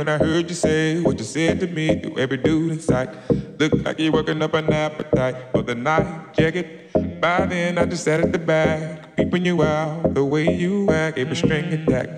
[0.00, 3.10] when I heard you say what you said to me to every dude in sight.
[3.58, 6.32] Look like you're working up an appetite for the night.
[6.32, 7.20] Check it.
[7.20, 11.16] By then, I just sat at the back, peeping you out the way you act.
[11.16, 12.08] Gave a string attack.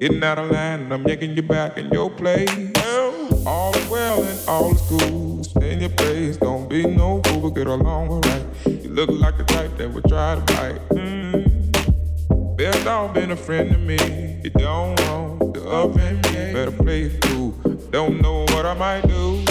[0.00, 2.50] Getting out of line, and I'm yanking you back in your place.
[3.46, 5.44] All is well and all is cool.
[5.44, 8.46] Stay in your place, don't be no fool, but get along alright.
[8.66, 10.88] You look like the type that would try to bite.
[10.88, 12.56] Mm.
[12.56, 14.40] Best off been a friend to me.
[14.42, 16.22] You don't want and
[16.54, 17.50] better play it cool.
[17.90, 19.44] Don't know what I might do.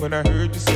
[0.00, 0.69] when I heard you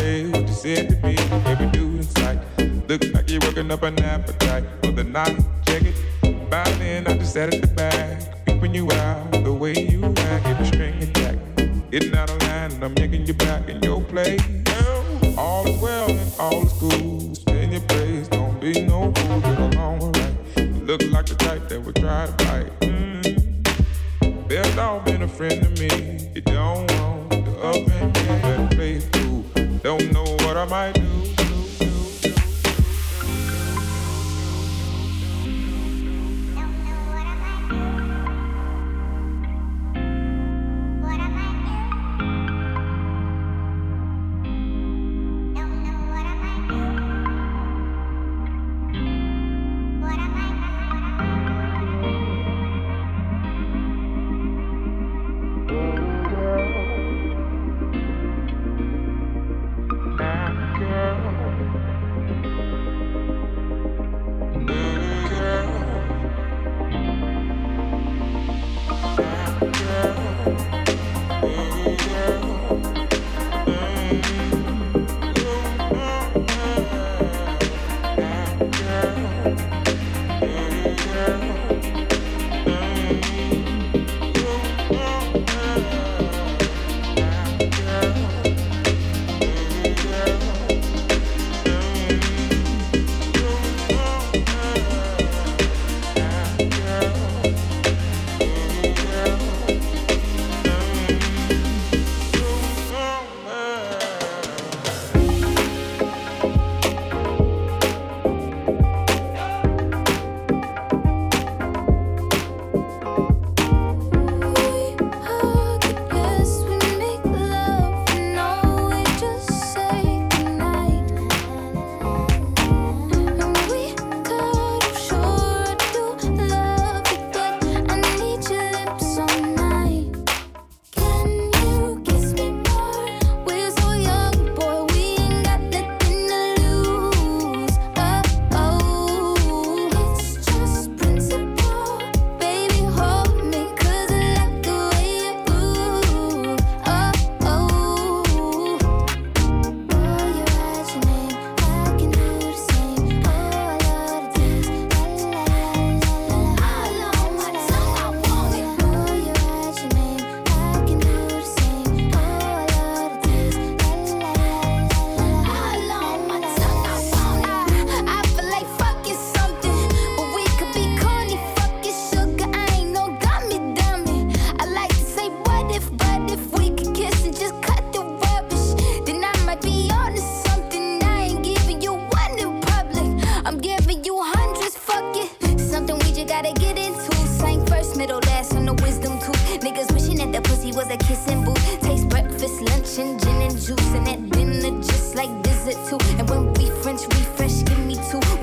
[3.68, 5.36] like up an appetite for the night.
[5.66, 6.50] Check it.
[6.50, 10.44] By then, I just at the back, peeping you out the way you act.
[10.44, 14.02] Get the string attack, getting out of line, and I'm yanking you back in your
[14.02, 14.42] place.
[15.36, 16.73] All is well and all is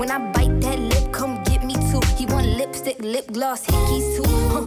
[0.02, 2.00] When I bite that lip, come get me too.
[2.18, 4.24] He want lipstick, lip gloss, hickeys too.
[4.50, 4.66] Huh,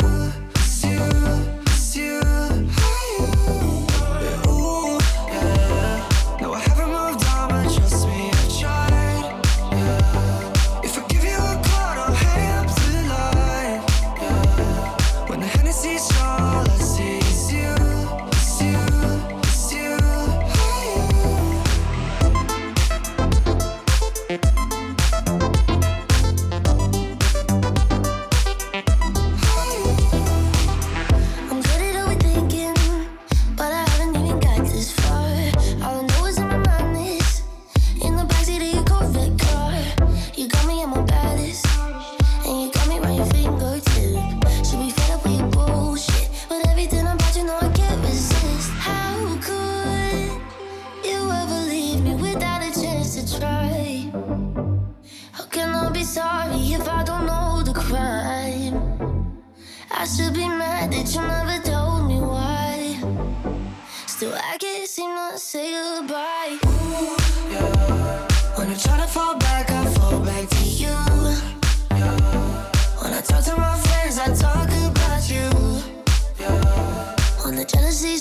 [78.03, 78.17] así,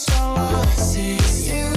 [0.77, 1.70] see así.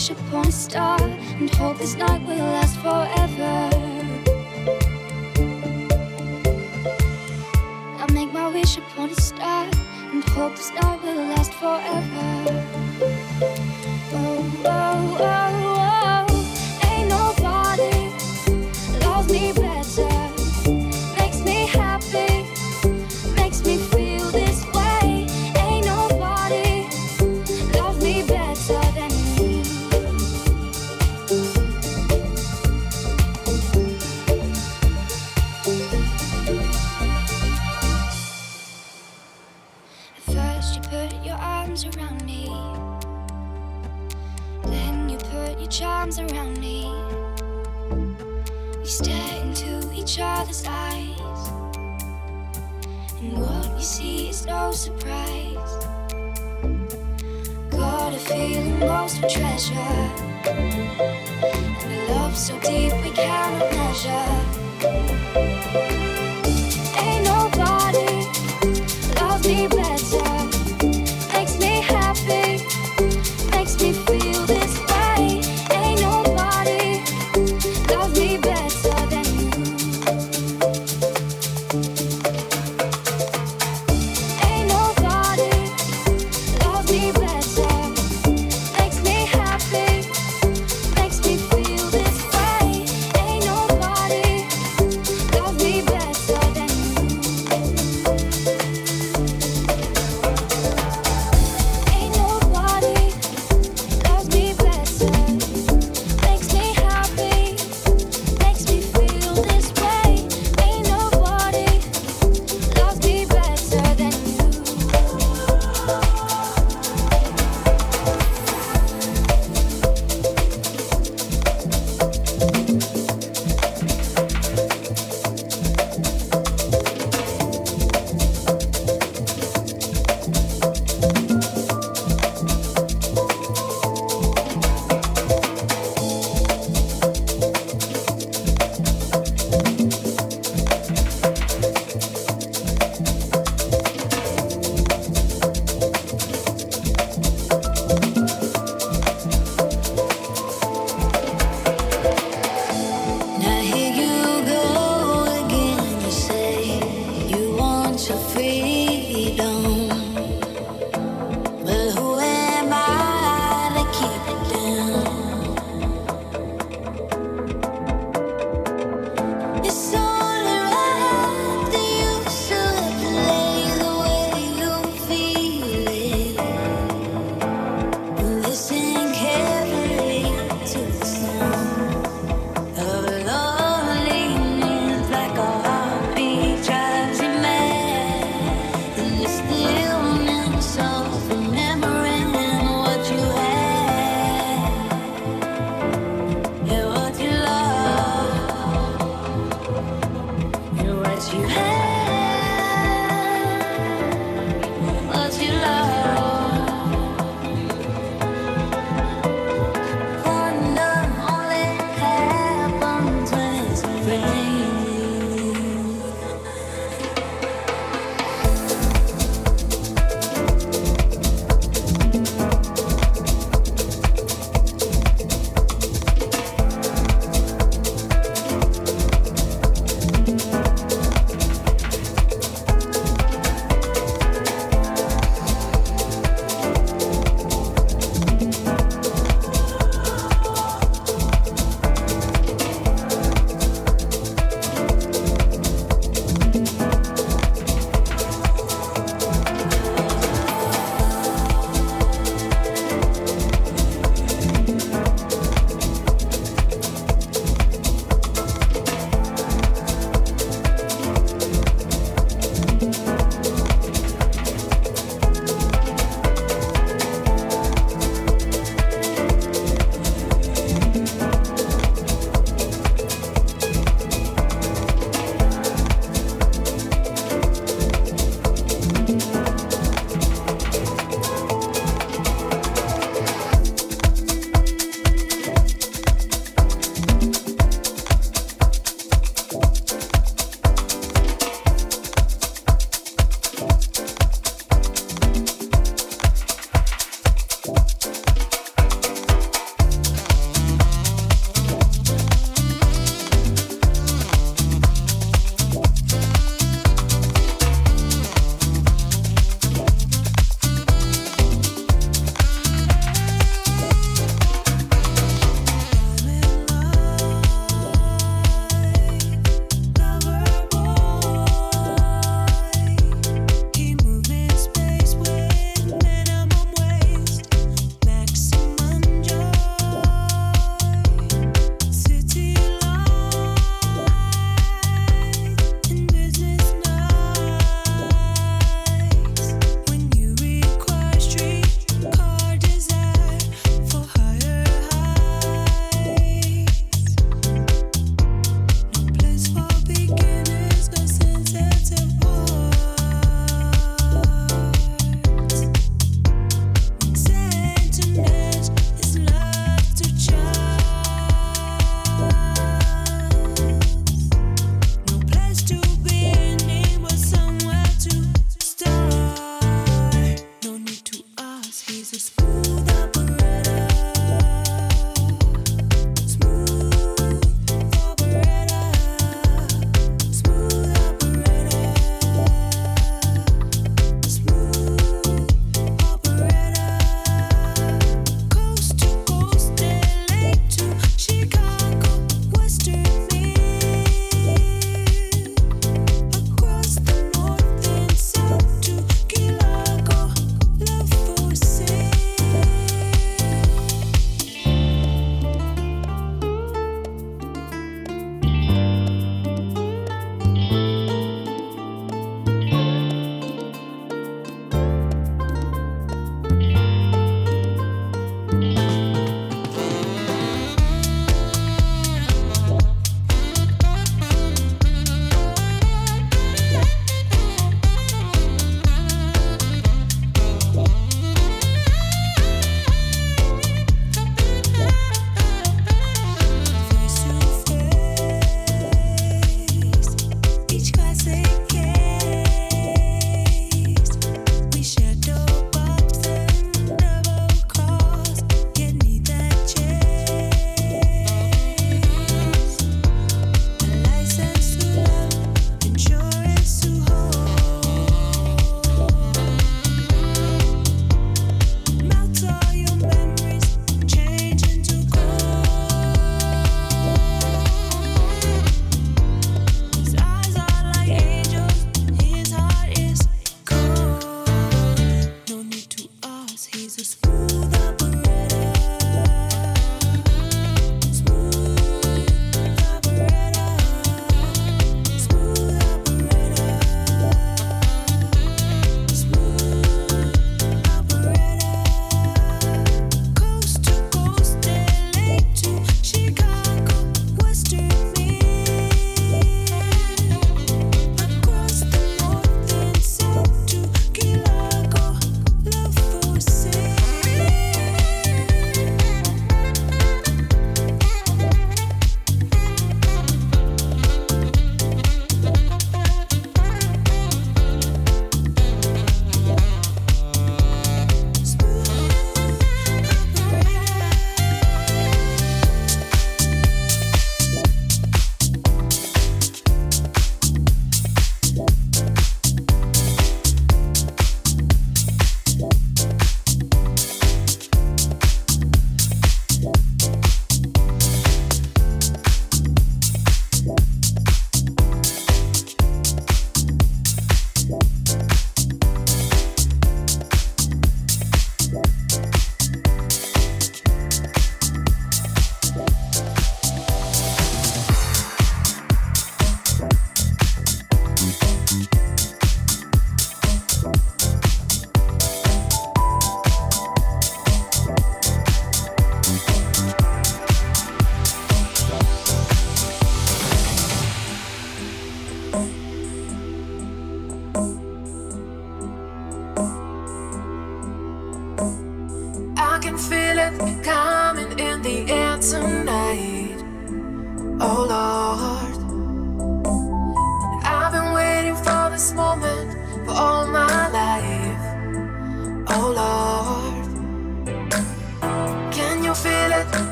[0.00, 3.68] wish upon a star and hope this night will last forever.
[7.98, 9.68] I make my wish upon a star
[10.12, 12.59] and hope this night will last forever.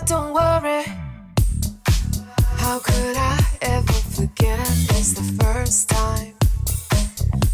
[0.00, 0.84] but don't worry.
[2.56, 4.60] How could I ever forget?
[4.96, 6.34] It's the first time,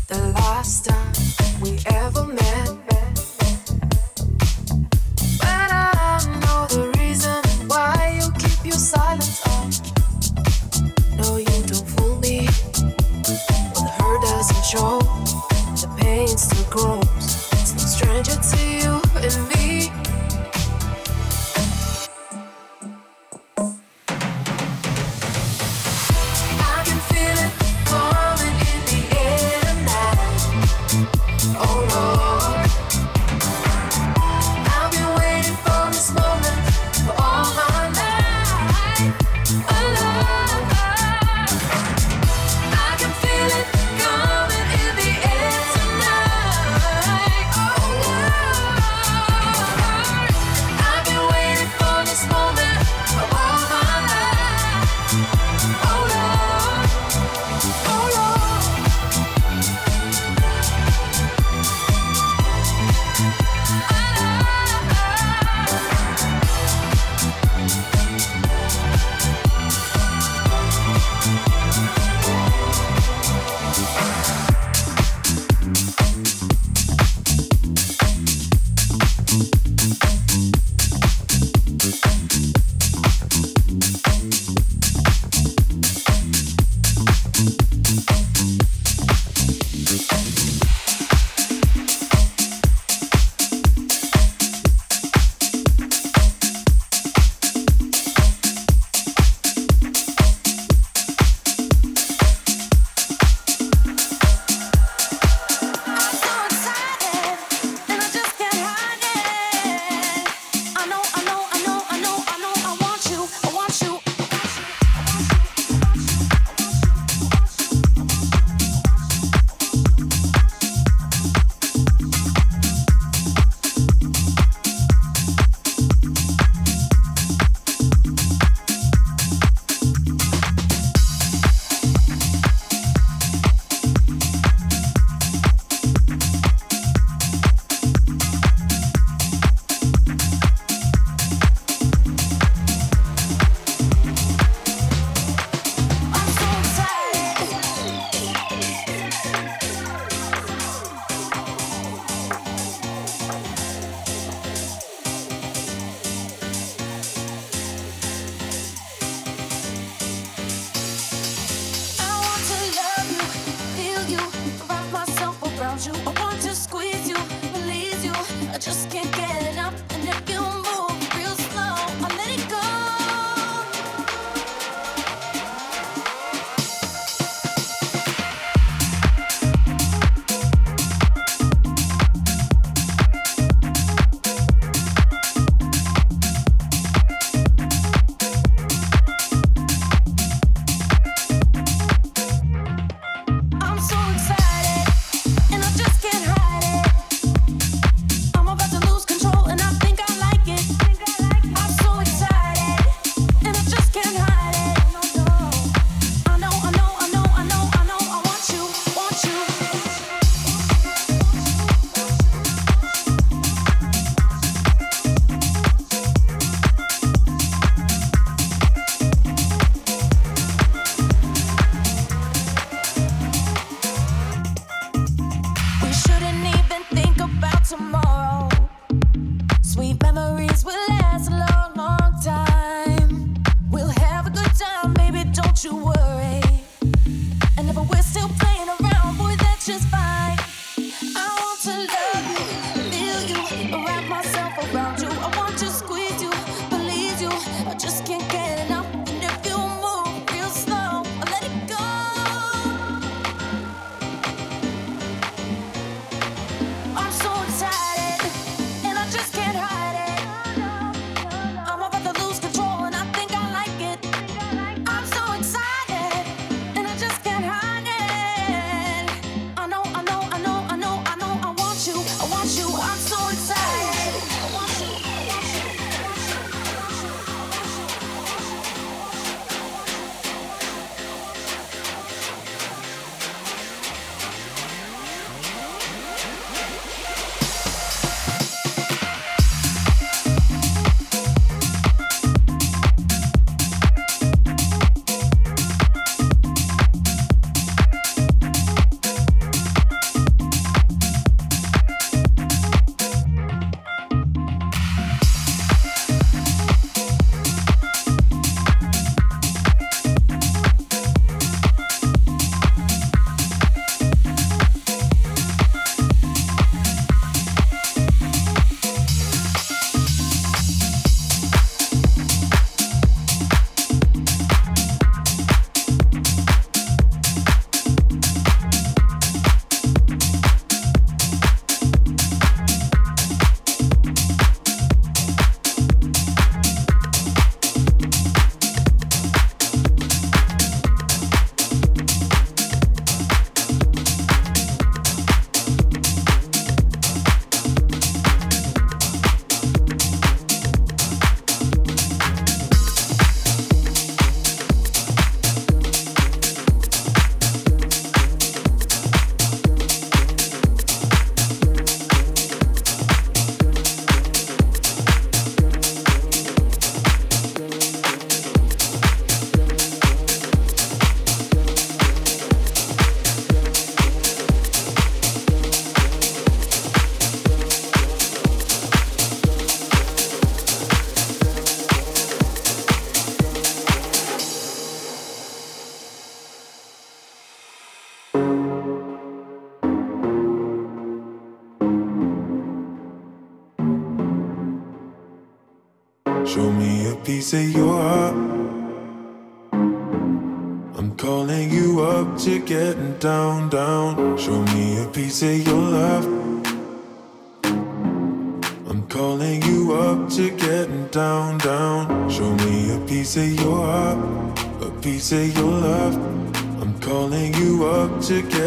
[0.09, 1.15] the last time
[1.61, 2.69] we ever met.
[5.39, 9.71] But I know the reason why you keep your silence on.
[11.17, 12.47] No, you don't fool me.
[12.47, 14.99] But the hurt doesn't show,
[15.81, 17.49] the pain still grows.
[17.53, 18.96] It's no stranger to you.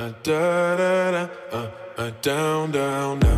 [0.00, 3.29] uh uh, uh down, down, down.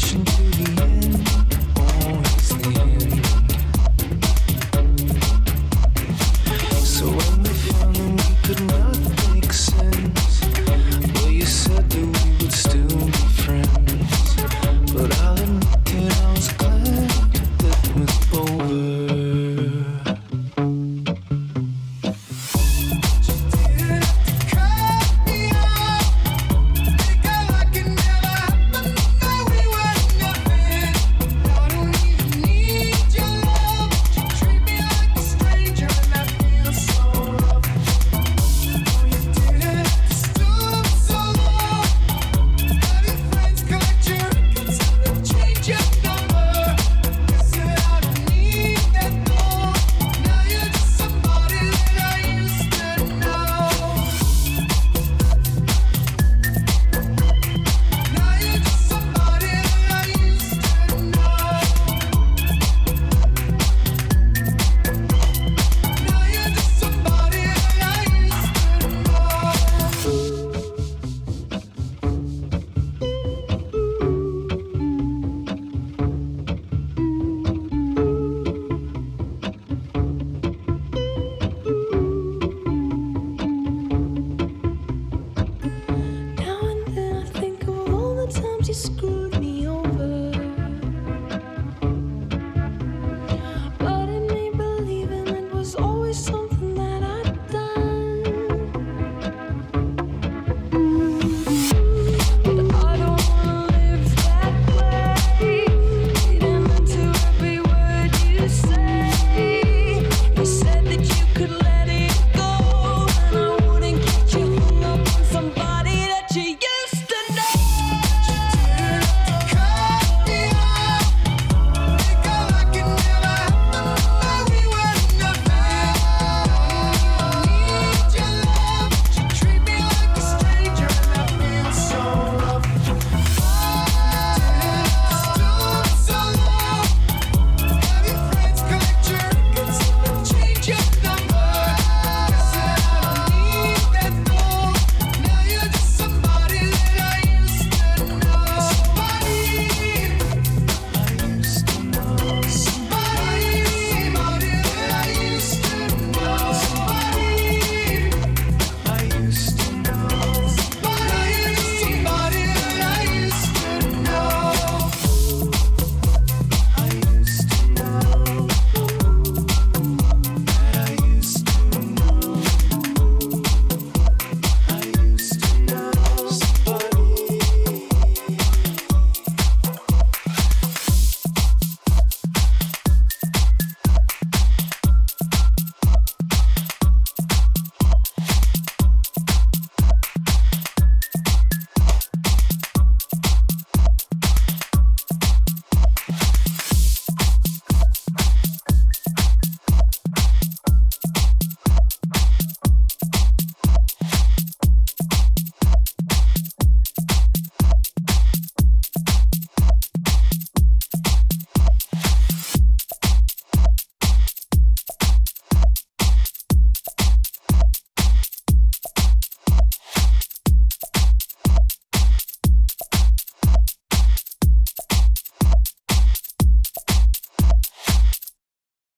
[0.00, 0.49] Listen to